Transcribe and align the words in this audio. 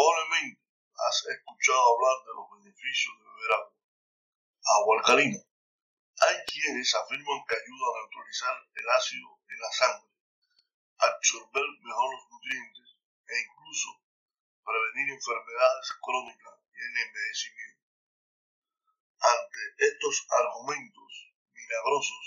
Probablemente 0.00 0.64
has 0.96 1.26
escuchado 1.28 1.76
hablar 1.76 2.16
de 2.24 2.32
los 2.32 2.46
beneficios 2.56 3.12
de 3.20 3.24
beber 3.28 3.52
agua. 3.52 3.76
Agua 4.64 4.96
alcalina. 4.96 5.40
Hay 6.24 6.36
quienes 6.48 6.94
afirman 6.94 7.44
que 7.44 7.52
ayuda 7.60 7.84
a 7.84 8.00
neutralizar 8.00 8.56
el 8.80 8.88
ácido 8.96 9.28
en 9.44 9.60
la 9.60 9.72
sangre, 9.72 10.08
absorber 11.04 11.66
mejor 11.84 12.14
los 12.16 12.24
nutrientes 12.32 12.96
e 13.28 13.34
incluso 13.44 13.88
prevenir 14.64 15.20
enfermedades 15.20 15.92
crónicas 16.00 16.56
y 16.72 16.80
el 16.80 16.96
envejecimiento. 17.04 17.84
Ante 19.20 19.60
estos 19.84 20.26
argumentos 20.32 21.12
milagrosos, 21.52 22.26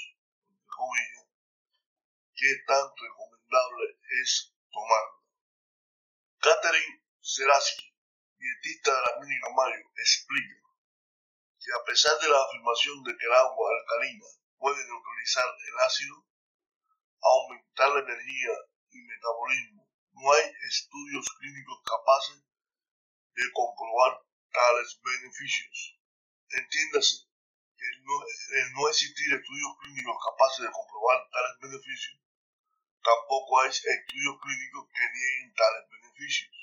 ¿qué 2.35 2.53
tan 2.67 2.85
recomendable 3.01 3.97
es 4.21 4.53
tomarla? 4.69 5.25
Catherine 6.37 7.02
Seraski, 7.25 7.87
dietista 8.35 8.91
de 8.91 8.99
la 8.99 9.15
Clínica 9.15 9.47
Mayo, 9.55 9.79
explica 9.95 10.59
que 11.55 11.71
a 11.71 11.83
pesar 11.85 12.19
de 12.19 12.27
la 12.27 12.35
afirmación 12.35 13.01
de 13.01 13.15
que 13.15 13.25
el 13.25 13.31
agua 13.31 13.71
alcalina 13.79 14.27
puede 14.57 14.83
neutralizar 14.83 15.47
el 15.47 15.79
ácido, 15.87 16.27
aumentar 17.21 17.95
la 17.95 18.01
energía 18.03 18.51
y 18.91 18.99
metabolismo, 19.07 19.87
no 20.11 20.33
hay 20.33 20.51
estudios 20.67 21.23
clínicos 21.39 21.79
capaces 21.87 22.43
de 22.43 23.51
comprobar 23.53 24.19
tales 24.51 24.99
beneficios. 24.99 25.95
Entiéndase 26.49 27.23
que 27.79 27.87
no, 28.03 28.19
no 28.19 28.89
existir 28.89 29.31
estudios 29.31 29.71
clínicos 29.79 30.17
capaces 30.27 30.65
de 30.65 30.71
comprobar 30.75 31.23
tales 31.31 31.55
beneficios, 31.71 32.19
tampoco 33.01 33.61
hay 33.61 33.69
estudios 33.69 34.35
clínicos 34.43 34.91
que 34.91 35.07
nieguen 35.07 35.53
tales 35.55 35.87
beneficios. 35.87 36.62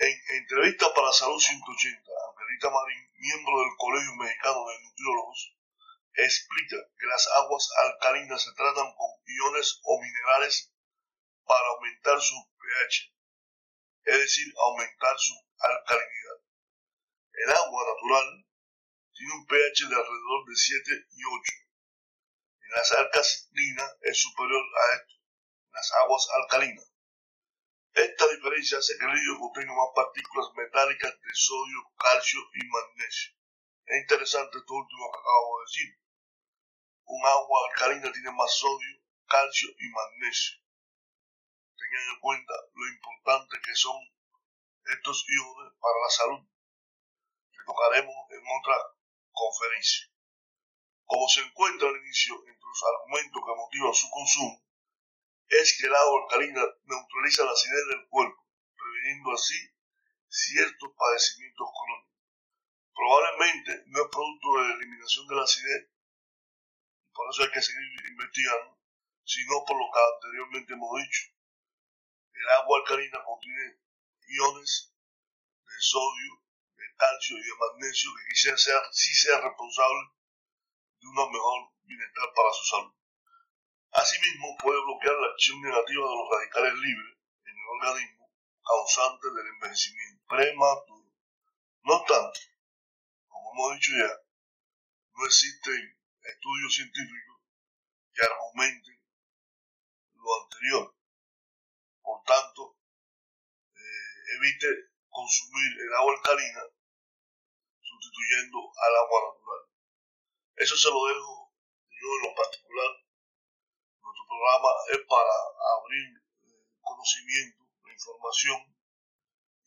En 0.00 0.14
entrevista 0.28 0.94
para 0.94 1.10
Salud 1.10 1.40
180, 1.40 2.12
Angelita 2.30 2.70
Marín, 2.70 3.10
miembro 3.18 3.58
del 3.58 3.74
Colegio 3.76 4.14
Mexicano 4.14 4.64
de 4.68 4.78
Nutriólogos, 4.84 5.56
explica 6.14 6.76
que 6.96 7.06
las 7.06 7.26
aguas 7.34 7.68
alcalinas 7.82 8.40
se 8.40 8.52
tratan 8.52 8.94
con 8.94 9.10
iones 9.26 9.80
o 9.82 10.00
minerales 10.00 10.72
para 11.44 11.66
aumentar 11.66 12.20
su 12.20 12.36
pH, 12.60 13.12
es 14.04 14.18
decir, 14.18 14.54
aumentar 14.56 15.18
su 15.18 15.34
alcalinidad. 15.58 16.46
El 17.32 17.50
agua 17.50 17.82
natural 17.92 18.46
tiene 19.14 19.32
un 19.34 19.46
pH 19.46 19.88
de 19.88 19.96
alrededor 19.96 20.46
de 20.46 20.54
7 20.54 20.92
y 21.10 21.24
8. 21.24 21.52
En 22.62 22.70
las 22.70 22.92
alcalinas 22.92 23.96
es 24.02 24.22
superior 24.22 24.62
a 24.62 24.94
esto, 24.94 25.14
las 25.72 25.92
aguas 25.94 26.28
alcalinas. 26.36 26.97
Esta 27.98 28.28
diferencia 28.28 28.78
hace 28.78 28.96
que 28.96 29.06
el 29.06 29.10
líquido 29.10 29.40
contenga 29.40 29.74
más 29.74 29.90
partículas 29.92 30.54
metálicas 30.54 31.18
de 31.18 31.34
sodio, 31.34 31.90
calcio 31.98 32.38
y 32.54 32.62
magnesio. 32.70 33.34
Es 33.86 34.02
interesante 34.02 34.58
esto 34.58 34.72
último 34.72 35.10
que 35.10 35.18
acabo 35.18 35.58
de 35.58 35.64
decir. 35.66 35.90
Un 37.10 37.26
agua 37.26 37.58
alcalina 37.66 38.12
tiene 38.12 38.30
más 38.30 38.54
sodio, 38.54 39.02
calcio 39.26 39.68
y 39.80 39.88
magnesio. 39.90 40.62
Tengan 41.74 42.14
en 42.14 42.20
cuenta 42.20 42.54
lo 42.72 42.86
importante 42.86 43.58
que 43.66 43.74
son 43.74 43.98
estos 44.94 45.26
iones 45.26 45.74
para 45.82 45.98
la 45.98 46.10
salud, 46.10 46.46
que 47.50 47.64
tocaremos 47.66 48.14
en 48.30 48.44
otra 48.62 48.78
conferencia. 49.32 50.06
Como 51.02 51.26
se 51.26 51.40
encuentra 51.40 51.88
al 51.88 51.96
inicio 51.96 52.46
entre 52.46 52.62
los 52.62 52.82
argumentos 52.94 53.42
que 53.42 53.58
motivan 53.58 53.94
su 53.94 54.08
consumo, 54.08 54.67
es 55.48 55.78
que 55.78 55.86
el 55.86 55.94
agua 55.94 56.22
alcalina 56.22 56.62
neutraliza 56.84 57.44
la 57.44 57.52
acidez 57.52 57.86
del 57.88 58.08
cuerpo, 58.08 58.46
previniendo 58.76 59.32
así 59.32 59.58
ciertos 60.28 60.90
padecimientos 60.96 61.68
crónicos. 61.72 62.18
Probablemente 62.94 63.84
no 63.86 64.02
es 64.02 64.08
producto 64.10 64.46
de 64.56 64.68
la 64.68 64.74
eliminación 64.74 65.26
de 65.28 65.34
la 65.36 65.42
acidez, 65.42 65.88
por 67.14 67.30
eso 67.30 67.42
hay 67.42 67.50
que 67.50 67.62
seguir 67.62 68.10
investigando, 68.10 68.78
sino 69.24 69.64
por 69.66 69.76
lo 69.78 69.90
que 69.90 70.00
anteriormente 70.14 70.72
hemos 70.72 71.02
dicho. 71.02 71.22
El 72.32 72.48
agua 72.60 72.78
alcalina 72.78 73.24
contiene 73.24 73.80
iones 74.28 74.94
de 75.64 75.80
sodio, 75.80 76.44
de 76.76 76.94
calcio 76.96 77.36
y 77.36 77.42
de 77.42 77.56
magnesio 77.58 78.10
que 78.14 78.28
quizás 78.30 78.62
sea, 78.62 78.80
sí 78.92 79.14
sea 79.14 79.40
responsable 79.40 80.12
de 81.00 81.06
una 81.08 81.26
mejor 81.26 81.72
bienestar 81.84 82.32
para 82.34 82.52
su 82.52 82.64
salud. 82.64 82.94
Asimismo, 83.92 84.56
puede 84.58 84.80
bloquear 84.84 85.14
la 85.14 85.28
acción 85.32 85.60
negativa 85.60 86.04
de 86.08 86.16
los 86.16 86.28
radicales 86.30 86.74
libres 86.74 87.16
en 87.44 87.54
el 87.56 87.66
organismo 87.80 88.30
causante 88.62 89.26
del 89.30 89.46
envejecimiento 89.46 90.24
prematuro. 90.28 91.10
No 91.82 91.94
obstante, 91.94 92.40
como 93.28 93.50
hemos 93.52 93.80
dicho 93.80 93.92
ya, 93.96 94.12
no 95.14 95.24
existen 95.24 95.98
estudios 96.22 96.74
científicos 96.74 97.40
que 98.12 98.22
argumenten 98.22 99.00
lo 100.14 100.42
anterior. 100.42 100.94
Por 102.02 102.22
tanto, 102.24 102.76
eh, 103.74 104.36
evite 104.36 104.68
consumir 105.08 105.80
el 105.80 105.94
agua 105.94 106.12
alcalina 106.14 106.60
sustituyendo 107.80 108.58
al 108.58 108.96
agua 108.96 109.32
natural. 109.32 109.62
Eso 110.56 110.76
se 110.76 110.88
lo 110.90 111.06
dejo 111.06 111.54
yo 111.88 112.08
en 112.16 112.22
lo 112.28 112.34
particular 112.34 113.07
nuestro 114.08 114.24
programa 114.24 114.70
es 114.88 115.00
para 115.04 115.36
abrir 115.76 116.08
eh, 116.16 116.64
conocimiento, 116.80 117.68
información 117.84 118.78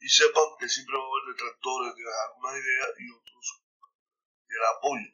y 0.02 0.10
sepan 0.10 0.58
que 0.58 0.68
siempre 0.68 0.98
va 0.98 1.04
a 1.04 1.10
haber 1.14 1.26
detractores 1.38 1.94
de 1.94 2.04
algunas 2.26 2.58
ideas 2.58 2.90
y 2.98 3.06
otros 3.14 3.46
que 4.50 4.58
la 4.58 4.70
apoyen. 4.78 5.14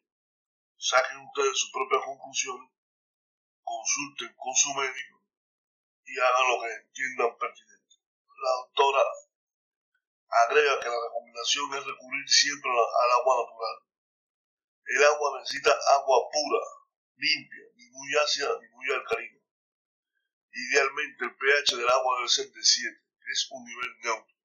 Saquen 0.77 1.27
ustedes 1.27 1.59
sus 1.59 1.71
propias 1.71 2.03
conclusiones, 2.05 2.71
consulten 3.63 4.31
con 4.37 4.55
su 4.55 4.73
médico 4.73 5.17
y 6.05 6.19
hagan 6.19 6.47
lo 6.47 6.61
que 6.63 6.71
entiendan 6.71 7.37
pertinente. 7.37 7.95
La 8.31 8.51
doctora 8.63 9.03
agrega 10.47 10.79
que 10.79 10.87
la 10.87 11.03
recomendación 11.03 11.73
es 11.75 11.83
recurrir 11.83 12.27
siempre 12.29 12.71
al 12.71 13.11
agua 13.11 13.43
natural. 13.43 13.77
El 14.87 15.03
agua 15.03 15.39
necesita 15.39 15.71
agua 15.99 16.17
pura, 16.31 16.63
limpia, 17.17 17.63
ni 17.75 17.89
muy 17.89 18.15
ácida 18.23 18.49
ni 18.61 18.69
muy 18.69 18.91
alcalina. 18.93 19.39
Idealmente 20.51 21.25
el 21.25 21.35
pH 21.35 21.75
del 21.75 21.89
agua 21.89 22.17
debe 22.17 22.29
ser 22.29 22.51
de 22.51 22.63
7, 22.63 22.97
que 23.19 23.31
es 23.31 23.47
un 23.51 23.63
nivel 23.65 23.97
neutro. 24.03 24.35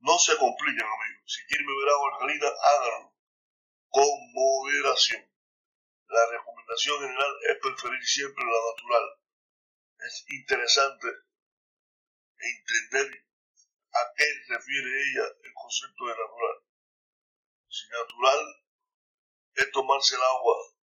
No 0.00 0.18
se 0.18 0.36
compliquen 0.36 0.84
amigos, 0.84 1.32
si 1.32 1.44
quieren 1.46 1.66
beber 1.66 1.88
agua 1.88 2.12
alcalina, 2.14 2.48
háganlo 2.48 3.16
con 3.88 4.32
moderación. 4.32 5.24
La 6.08 6.30
recomendación 6.30 7.00
general 7.00 7.34
es 7.50 7.56
preferir 7.60 8.04
siempre 8.04 8.44
la 8.44 8.72
natural. 8.72 9.04
Es 9.98 10.24
interesante 10.28 11.08
entender 12.38 13.26
a 13.92 14.12
qué 14.16 14.24
refiere 14.48 15.10
ella 15.10 15.24
el 15.42 15.52
concepto 15.54 16.04
de 16.04 16.10
natural. 16.10 16.62
Si 17.68 17.88
natural 17.88 18.64
es 19.54 19.70
tomarse 19.72 20.14
el 20.14 20.22
agua 20.22 20.75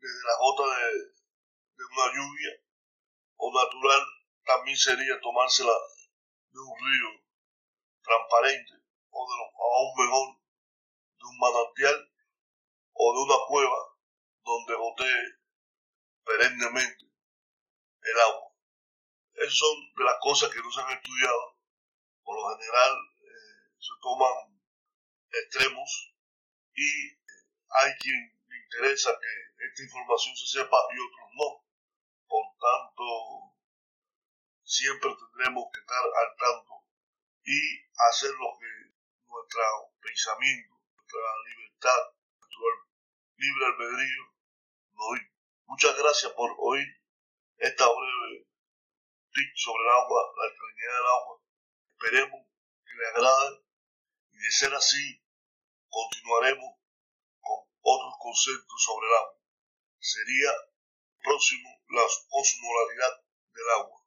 desde 0.00 0.24
la 0.24 0.36
gota 0.38 0.64
de, 0.76 0.92
de 1.76 1.84
una 1.92 2.06
lluvia, 2.14 2.52
o 3.36 3.52
natural 3.52 4.02
también 4.44 4.76
sería 4.76 5.20
tomársela 5.20 5.72
de 6.50 6.58
un 6.58 6.74
río 6.78 7.24
transparente, 8.02 8.72
o 9.10 9.30
de 9.30 9.36
lo, 9.38 9.44
aún 9.62 9.92
mejor, 9.96 10.40
de 11.18 11.24
un 11.26 11.38
manantial, 11.38 12.12
o 12.92 13.14
de 13.14 13.20
una 13.22 13.46
cueva 13.46 13.96
donde 14.44 14.74
gotee 14.74 15.40
perennemente 16.24 17.04
el 18.02 18.20
agua. 18.20 18.52
Esas 19.34 19.54
son 19.54 19.94
de 19.96 20.04
las 20.04 20.16
cosas 20.20 20.50
que 20.50 20.60
no 20.60 20.70
se 20.70 20.80
han 20.80 20.90
estudiado. 20.90 21.58
Por 22.22 22.36
lo 22.36 22.56
general 22.56 22.92
eh, 23.20 23.76
se 23.78 23.92
toman 24.02 24.60
extremos 25.30 26.14
y 26.74 27.10
hay 27.68 27.92
quien 28.00 28.39
interesa 28.70 29.10
que 29.18 29.66
esta 29.66 29.82
información 29.82 30.36
se 30.36 30.46
sepa 30.46 30.78
y 30.94 30.98
otros 31.02 31.28
no. 31.34 31.48
Por 32.28 32.46
tanto, 32.62 33.04
siempre 34.62 35.10
tendremos 35.10 35.64
que 35.72 35.80
estar 35.80 36.04
al 36.04 36.30
tanto 36.38 36.86
y 37.42 37.58
hacer 38.08 38.30
lo 38.30 38.54
que 38.58 38.70
nuestro 39.26 39.62
pensamiento, 40.00 40.78
nuestra 40.94 41.20
libertad, 41.48 42.00
nuestro 42.38 42.66
libre 43.36 43.66
albedrío 43.66 44.22
nos 44.94 45.18
dice. 45.18 45.30
Muchas 45.66 45.98
gracias 45.98 46.32
por 46.32 46.50
oír 46.58 46.86
esta 47.58 47.86
breve 47.86 48.46
tip 49.32 49.50
sobre 49.54 49.82
el 49.82 49.90
agua, 49.90 50.32
la 50.36 50.44
alcalinidad 50.44 50.96
del 50.96 51.06
agua. 51.06 51.42
Esperemos 51.90 52.46
que 52.86 52.94
le 52.94 53.06
agrade 53.08 53.64
y 54.32 54.38
de 54.38 54.50
ser 54.50 54.74
así, 54.74 55.22
continuaremos 55.88 56.70
con 56.74 56.79
otros 57.82 58.14
conceptos 58.18 58.82
sobre 58.82 59.06
el 59.06 59.14
agua. 59.14 59.38
Sería 59.98 60.52
próximo 61.22 61.68
la 61.88 62.02
osmolaridad 62.30 63.24
del 63.52 63.70
agua, 63.78 64.00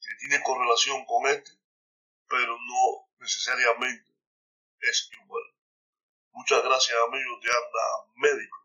que 0.00 0.14
tiene 0.20 0.42
correlación 0.42 1.04
con 1.06 1.26
este, 1.26 1.50
pero 2.28 2.56
no 2.56 3.08
necesariamente 3.18 4.10
es 4.80 5.10
igual. 5.12 5.42
Muchas 6.32 6.62
gracias 6.62 6.96
amigos 7.08 7.40
de 7.42 7.50
Anda 7.50 8.12
Médico. 8.16 8.59